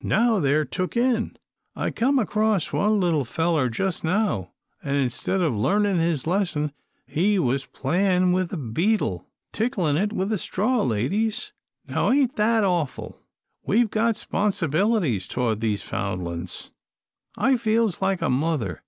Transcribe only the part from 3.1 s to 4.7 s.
feller jus' now,